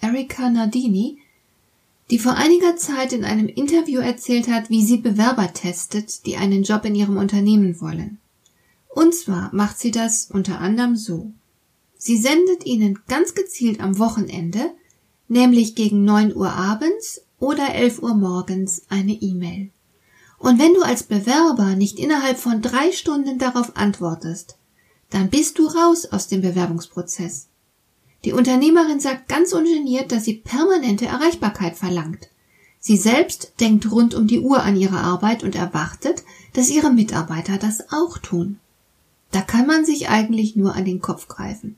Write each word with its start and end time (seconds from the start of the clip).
Erika 0.00 0.50
Nardini, 0.50 1.18
die 2.10 2.18
vor 2.18 2.34
einiger 2.34 2.76
Zeit 2.76 3.12
in 3.12 3.24
einem 3.24 3.46
Interview 3.46 4.00
erzählt 4.00 4.48
hat, 4.48 4.70
wie 4.70 4.84
sie 4.84 4.96
Bewerber 4.96 5.52
testet, 5.52 6.26
die 6.26 6.36
einen 6.36 6.64
Job 6.64 6.84
in 6.84 6.94
ihrem 6.94 7.16
Unternehmen 7.16 7.80
wollen. 7.80 8.18
Und 8.88 9.14
zwar 9.14 9.54
macht 9.54 9.78
sie 9.78 9.92
das 9.92 10.30
unter 10.30 10.60
anderem 10.60 10.96
so. 10.96 11.32
Sie 11.96 12.16
sendet 12.16 12.66
ihnen 12.66 12.98
ganz 13.06 13.34
gezielt 13.34 13.80
am 13.80 13.98
Wochenende, 13.98 14.72
nämlich 15.28 15.74
gegen 15.74 16.04
9 16.04 16.34
Uhr 16.34 16.52
abends 16.52 17.20
oder 17.38 17.74
11 17.74 18.02
Uhr 18.02 18.14
morgens, 18.14 18.82
eine 18.88 19.12
E-Mail. 19.12 19.70
Und 20.38 20.58
wenn 20.58 20.72
du 20.72 20.82
als 20.82 21.02
Bewerber 21.02 21.76
nicht 21.76 21.98
innerhalb 21.98 22.38
von 22.38 22.62
drei 22.62 22.90
Stunden 22.92 23.38
darauf 23.38 23.76
antwortest, 23.76 24.56
dann 25.10 25.28
bist 25.28 25.58
du 25.58 25.66
raus 25.66 26.06
aus 26.06 26.28
dem 26.28 26.40
Bewerbungsprozess. 26.40 27.49
Die 28.24 28.32
Unternehmerin 28.32 29.00
sagt 29.00 29.28
ganz 29.28 29.52
ungeniert, 29.52 30.12
dass 30.12 30.24
sie 30.24 30.34
permanente 30.34 31.06
Erreichbarkeit 31.06 31.76
verlangt. 31.76 32.28
Sie 32.78 32.96
selbst 32.96 33.52
denkt 33.60 33.90
rund 33.90 34.14
um 34.14 34.26
die 34.26 34.40
Uhr 34.40 34.62
an 34.62 34.76
ihre 34.76 34.98
Arbeit 34.98 35.42
und 35.42 35.54
erwartet, 35.54 36.22
dass 36.52 36.70
ihre 36.70 36.90
Mitarbeiter 36.90 37.56
das 37.56 37.92
auch 37.92 38.18
tun. 38.18 38.58
Da 39.30 39.40
kann 39.40 39.66
man 39.66 39.84
sich 39.84 40.08
eigentlich 40.08 40.56
nur 40.56 40.74
an 40.74 40.84
den 40.84 41.00
Kopf 41.00 41.28
greifen. 41.28 41.76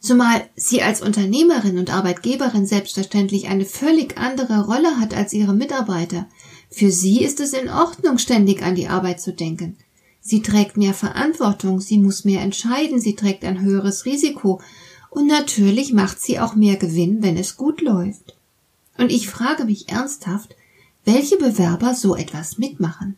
Zumal 0.00 0.48
sie 0.54 0.82
als 0.82 1.02
Unternehmerin 1.02 1.78
und 1.78 1.92
Arbeitgeberin 1.92 2.66
selbstverständlich 2.66 3.48
eine 3.48 3.64
völlig 3.64 4.18
andere 4.18 4.66
Rolle 4.66 5.00
hat 5.00 5.14
als 5.14 5.32
ihre 5.32 5.54
Mitarbeiter. 5.54 6.26
Für 6.70 6.90
sie 6.90 7.22
ist 7.22 7.40
es 7.40 7.52
in 7.52 7.68
Ordnung, 7.68 8.18
ständig 8.18 8.62
an 8.62 8.74
die 8.74 8.88
Arbeit 8.88 9.20
zu 9.20 9.32
denken. 9.32 9.76
Sie 10.20 10.42
trägt 10.42 10.76
mehr 10.76 10.94
Verantwortung, 10.94 11.80
sie 11.80 11.98
muss 11.98 12.24
mehr 12.24 12.42
entscheiden, 12.42 13.00
sie 13.00 13.14
trägt 13.14 13.44
ein 13.44 13.60
höheres 13.60 14.04
Risiko 14.04 14.60
und 15.10 15.26
natürlich 15.26 15.92
macht 15.92 16.20
sie 16.20 16.38
auch 16.38 16.54
mehr 16.54 16.76
Gewinn, 16.76 17.22
wenn 17.22 17.36
es 17.36 17.56
gut 17.56 17.80
läuft. 17.80 18.36
Und 18.98 19.10
ich 19.10 19.28
frage 19.28 19.64
mich 19.64 19.88
ernsthaft, 19.88 20.56
welche 21.04 21.36
Bewerber 21.36 21.94
so 21.94 22.16
etwas 22.16 22.58
mitmachen. 22.58 23.16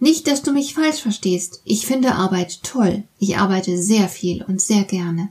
Nicht, 0.00 0.28
dass 0.28 0.42
du 0.42 0.52
mich 0.52 0.74
falsch 0.74 1.02
verstehst. 1.02 1.60
Ich 1.64 1.86
finde 1.86 2.14
Arbeit 2.14 2.62
toll. 2.62 3.02
Ich 3.18 3.36
arbeite 3.36 3.80
sehr 3.82 4.08
viel 4.08 4.44
und 4.44 4.60
sehr 4.60 4.84
gerne. 4.84 5.30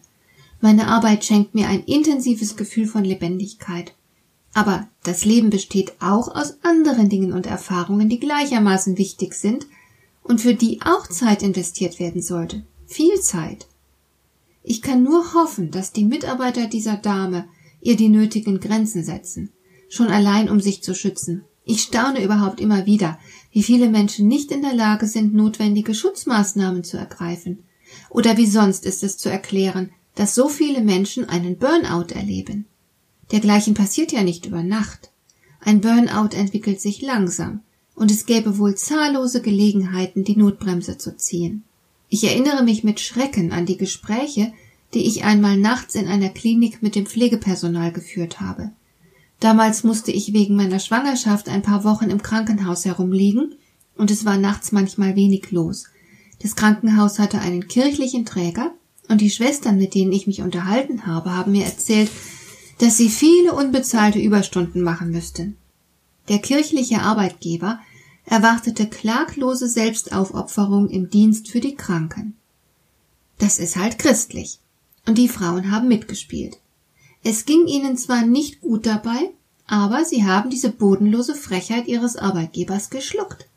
Meine 0.59 0.87
Arbeit 0.87 1.23
schenkt 1.23 1.55
mir 1.55 1.67
ein 1.67 1.83
intensives 1.83 2.57
Gefühl 2.57 2.87
von 2.87 3.03
Lebendigkeit. 3.03 3.93
Aber 4.53 4.87
das 5.03 5.23
Leben 5.23 5.49
besteht 5.49 5.93
auch 6.01 6.33
aus 6.35 6.55
anderen 6.63 7.09
Dingen 7.09 7.31
und 7.31 7.45
Erfahrungen, 7.45 8.09
die 8.09 8.19
gleichermaßen 8.19 8.97
wichtig 8.97 9.35
sind 9.35 9.67
und 10.23 10.41
für 10.41 10.55
die 10.55 10.81
auch 10.81 11.07
Zeit 11.07 11.43
investiert 11.43 11.99
werden 11.99 12.21
sollte. 12.21 12.63
Viel 12.87 13.21
Zeit. 13.21 13.67
Ich 14.87 14.93
kann 14.93 15.03
nur 15.03 15.33
hoffen, 15.33 15.69
dass 15.69 15.91
die 15.91 16.05
Mitarbeiter 16.05 16.67
dieser 16.67 16.95
Dame 16.95 17.49
ihr 17.81 17.97
die 17.97 18.07
nötigen 18.07 18.61
Grenzen 18.61 19.03
setzen, 19.03 19.51
schon 19.89 20.07
allein 20.07 20.49
um 20.49 20.61
sich 20.61 20.81
zu 20.81 20.95
schützen. 20.95 21.43
Ich 21.65 21.81
staune 21.81 22.23
überhaupt 22.23 22.61
immer 22.61 22.85
wieder, 22.85 23.19
wie 23.51 23.63
viele 23.63 23.89
Menschen 23.89 24.29
nicht 24.29 24.49
in 24.49 24.61
der 24.61 24.73
Lage 24.73 25.05
sind, 25.05 25.33
notwendige 25.33 25.93
Schutzmaßnahmen 25.93 26.85
zu 26.85 26.95
ergreifen. 26.95 27.65
Oder 28.09 28.37
wie 28.37 28.45
sonst 28.45 28.85
ist 28.85 29.03
es 29.03 29.17
zu 29.17 29.27
erklären, 29.27 29.89
dass 30.15 30.33
so 30.33 30.47
viele 30.47 30.79
Menschen 30.79 31.27
einen 31.27 31.57
Burnout 31.57 32.13
erleben. 32.13 32.63
Dergleichen 33.33 33.73
passiert 33.73 34.13
ja 34.13 34.23
nicht 34.23 34.45
über 34.45 34.63
Nacht. 34.63 35.11
Ein 35.59 35.81
Burnout 35.81 36.33
entwickelt 36.33 36.79
sich 36.79 37.01
langsam, 37.01 37.59
und 37.93 38.09
es 38.09 38.25
gäbe 38.25 38.57
wohl 38.57 38.75
zahllose 38.75 39.41
Gelegenheiten, 39.41 40.23
die 40.23 40.37
Notbremse 40.37 40.97
zu 40.97 41.17
ziehen. 41.17 41.65
Ich 42.07 42.23
erinnere 42.23 42.63
mich 42.63 42.85
mit 42.85 43.01
Schrecken 43.01 43.51
an 43.51 43.65
die 43.65 43.75
Gespräche, 43.75 44.53
die 44.93 45.05
ich 45.05 45.23
einmal 45.23 45.57
nachts 45.57 45.95
in 45.95 46.07
einer 46.07 46.29
Klinik 46.29 46.81
mit 46.81 46.95
dem 46.95 47.05
Pflegepersonal 47.05 47.91
geführt 47.91 48.39
habe. 48.39 48.71
Damals 49.39 49.83
musste 49.83 50.11
ich 50.11 50.33
wegen 50.33 50.55
meiner 50.55 50.79
Schwangerschaft 50.79 51.49
ein 51.49 51.61
paar 51.61 51.83
Wochen 51.83 52.09
im 52.09 52.21
Krankenhaus 52.21 52.85
herumliegen, 52.85 53.55
und 53.95 54.11
es 54.11 54.25
war 54.25 54.37
nachts 54.37 54.71
manchmal 54.71 55.15
wenig 55.15 55.51
los. 55.51 55.85
Das 56.41 56.55
Krankenhaus 56.55 57.19
hatte 57.19 57.39
einen 57.39 57.67
kirchlichen 57.67 58.25
Träger, 58.25 58.73
und 59.09 59.21
die 59.21 59.29
Schwestern, 59.29 59.77
mit 59.77 59.93
denen 59.95 60.11
ich 60.11 60.27
mich 60.27 60.41
unterhalten 60.41 61.05
habe, 61.05 61.35
haben 61.35 61.53
mir 61.53 61.65
erzählt, 61.65 62.11
dass 62.79 62.97
sie 62.97 63.09
viele 63.09 63.53
unbezahlte 63.53 64.19
Überstunden 64.19 64.81
machen 64.81 65.11
müssten. 65.11 65.57
Der 66.29 66.39
kirchliche 66.39 67.01
Arbeitgeber 67.01 67.79
erwartete 68.25 68.87
klaglose 68.87 69.69
Selbstaufopferung 69.69 70.89
im 70.89 71.09
Dienst 71.09 71.49
für 71.49 71.61
die 71.61 71.75
Kranken. 71.75 72.35
Das 73.39 73.57
ist 73.59 73.77
halt 73.77 73.97
christlich. 73.97 74.59
Und 75.07 75.17
die 75.17 75.29
Frauen 75.29 75.71
haben 75.71 75.87
mitgespielt. 75.87 76.57
Es 77.23 77.45
ging 77.45 77.65
ihnen 77.65 77.97
zwar 77.97 78.25
nicht 78.25 78.61
gut 78.61 78.85
dabei, 78.85 79.31
aber 79.65 80.05
sie 80.05 80.25
haben 80.25 80.49
diese 80.49 80.69
bodenlose 80.69 81.33
Frechheit 81.33 81.87
ihres 81.87 82.15
Arbeitgebers 82.15 82.89
geschluckt. 82.89 83.47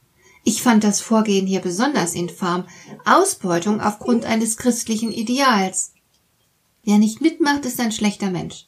Ich 0.45 0.63
fand 0.63 0.85
das 0.85 1.01
Vorgehen 1.01 1.47
hier 1.47 1.61
besonders 1.61 2.15
infam. 2.15 2.65
Ausbeutung 3.05 3.81
aufgrund 3.81 4.25
eines 4.25 4.57
christlichen 4.57 5.13
Ideals. 5.13 5.93
Wer 6.85 6.99
nicht 6.99 7.21
mitmacht, 7.21 7.67
ist 7.67 7.81
ein 7.81 7.93
schlechter 7.93 8.31
Mensch. 8.31 8.67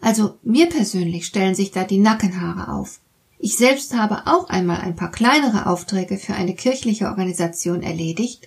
Also 0.00 0.38
mir 0.42 0.68
persönlich 0.68 1.26
stellen 1.26 1.54
sich 1.54 1.70
da 1.70 1.84
die 1.84 1.98
Nackenhaare 1.98 2.72
auf. 2.72 3.00
Ich 3.38 3.56
selbst 3.56 3.94
habe 3.94 4.22
auch 4.26 4.48
einmal 4.48 4.80
ein 4.80 4.94
paar 4.94 5.10
kleinere 5.10 5.66
Aufträge 5.66 6.18
für 6.18 6.34
eine 6.34 6.54
kirchliche 6.54 7.06
Organisation 7.06 7.82
erledigt, 7.82 8.46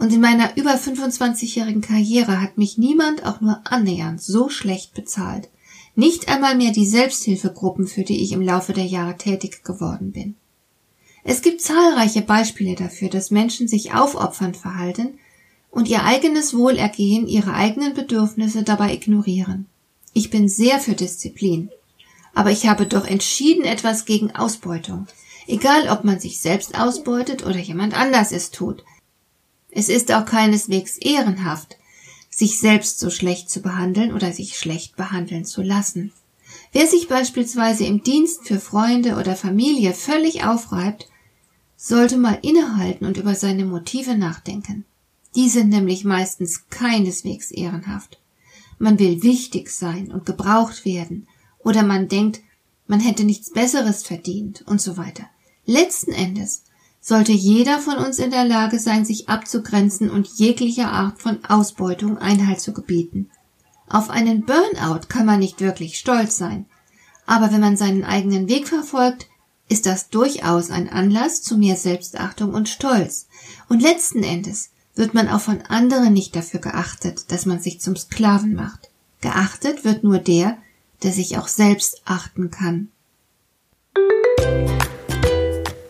und 0.00 0.12
in 0.12 0.20
meiner 0.20 0.56
über 0.56 0.74
25-jährigen 0.74 1.82
Karriere 1.82 2.40
hat 2.40 2.58
mich 2.58 2.78
niemand 2.78 3.24
auch 3.24 3.40
nur 3.40 3.60
annähernd 3.64 4.20
so 4.20 4.48
schlecht 4.48 4.94
bezahlt. 4.94 5.48
Nicht 5.94 6.28
einmal 6.28 6.56
mehr 6.56 6.72
die 6.72 6.86
Selbsthilfegruppen, 6.86 7.86
für 7.86 8.02
die 8.02 8.22
ich 8.22 8.32
im 8.32 8.40
Laufe 8.40 8.72
der 8.72 8.86
Jahre 8.86 9.16
tätig 9.16 9.62
geworden 9.62 10.12
bin. 10.12 10.34
Es 11.22 11.42
gibt 11.42 11.60
zahlreiche 11.60 12.22
Beispiele 12.22 12.74
dafür, 12.74 13.08
dass 13.10 13.30
Menschen 13.30 13.68
sich 13.68 13.92
aufopfernd 13.92 14.56
verhalten 14.56 15.18
und 15.70 15.88
ihr 15.88 16.04
eigenes 16.04 16.54
Wohlergehen, 16.54 17.28
ihre 17.28 17.54
eigenen 17.54 17.94
Bedürfnisse 17.94 18.62
dabei 18.62 18.94
ignorieren. 18.94 19.66
Ich 20.14 20.30
bin 20.30 20.48
sehr 20.48 20.80
für 20.80 20.94
Disziplin 20.94 21.70
aber 22.34 22.50
ich 22.50 22.66
habe 22.66 22.86
doch 22.86 23.06
entschieden 23.06 23.64
etwas 23.64 24.04
gegen 24.04 24.34
Ausbeutung. 24.34 25.06
Egal, 25.46 25.88
ob 25.88 26.04
man 26.04 26.20
sich 26.20 26.40
selbst 26.40 26.78
ausbeutet 26.78 27.44
oder 27.44 27.58
jemand 27.58 27.98
anders 27.98 28.32
es 28.32 28.50
tut. 28.50 28.84
Es 29.72 29.88
ist 29.88 30.12
auch 30.12 30.24
keineswegs 30.24 30.98
ehrenhaft, 30.98 31.76
sich 32.30 32.58
selbst 32.58 32.98
so 33.00 33.10
schlecht 33.10 33.50
zu 33.50 33.60
behandeln 33.60 34.12
oder 34.12 34.32
sich 34.32 34.58
schlecht 34.58 34.96
behandeln 34.96 35.44
zu 35.44 35.62
lassen. 35.62 36.12
Wer 36.72 36.86
sich 36.86 37.08
beispielsweise 37.08 37.84
im 37.84 38.02
Dienst 38.02 38.46
für 38.46 38.60
Freunde 38.60 39.16
oder 39.16 39.36
Familie 39.36 39.92
völlig 39.92 40.44
aufreibt, 40.44 41.08
sollte 41.76 42.16
mal 42.16 42.38
innehalten 42.42 43.06
und 43.06 43.16
über 43.16 43.34
seine 43.34 43.64
Motive 43.64 44.16
nachdenken. 44.16 44.84
Die 45.34 45.48
sind 45.48 45.68
nämlich 45.68 46.04
meistens 46.04 46.68
keineswegs 46.68 47.50
ehrenhaft. 47.50 48.18
Man 48.78 48.98
will 48.98 49.22
wichtig 49.22 49.70
sein 49.70 50.10
und 50.10 50.26
gebraucht 50.26 50.84
werden 50.84 51.28
oder 51.58 51.82
man 51.82 52.08
denkt, 52.08 52.40
man 52.86 53.00
hätte 53.00 53.24
nichts 53.24 53.52
Besseres 53.52 54.02
verdient 54.02 54.62
und 54.66 54.80
so 54.80 54.96
weiter. 54.96 55.24
Letzten 55.64 56.12
Endes 56.12 56.64
sollte 57.00 57.32
jeder 57.32 57.78
von 57.78 57.96
uns 57.96 58.18
in 58.18 58.30
der 58.30 58.44
Lage 58.44 58.78
sein, 58.78 59.04
sich 59.04 59.28
abzugrenzen 59.28 60.10
und 60.10 60.26
jeglicher 60.26 60.92
Art 60.92 61.20
von 61.20 61.44
Ausbeutung 61.44 62.18
Einhalt 62.18 62.60
zu 62.60 62.72
gebieten. 62.72 63.30
Auf 63.88 64.10
einen 64.10 64.44
Burnout 64.44 65.08
kann 65.08 65.26
man 65.26 65.40
nicht 65.40 65.60
wirklich 65.60 65.98
stolz 65.98 66.36
sein, 66.36 66.66
aber 67.26 67.52
wenn 67.52 67.60
man 67.60 67.76
seinen 67.76 68.04
eigenen 68.04 68.48
Weg 68.48 68.68
verfolgt, 68.68 69.26
ist 69.68 69.86
das 69.86 70.10
durchaus 70.10 70.70
ein 70.70 70.88
Anlass 70.88 71.42
zu 71.42 71.56
mehr 71.56 71.76
Selbstachtung 71.76 72.52
und 72.52 72.68
Stolz. 72.68 73.28
Und 73.68 73.80
letzten 73.80 74.22
Endes 74.22 74.70
wird 74.96 75.14
man 75.14 75.28
auch 75.28 75.40
von 75.40 75.62
anderen 75.62 76.12
nicht 76.12 76.34
dafür 76.34 76.60
geachtet, 76.60 77.30
dass 77.30 77.46
man 77.46 77.60
sich 77.60 77.80
zum 77.80 77.96
Sklaven 77.96 78.54
macht. 78.54 78.90
Geachtet 79.20 79.84
wird 79.84 80.02
nur 80.02 80.18
der, 80.18 80.58
der 81.02 81.12
sich 81.12 81.38
auch 81.38 81.48
selbst 81.48 82.02
achten 82.04 82.50
kann. 82.50 82.88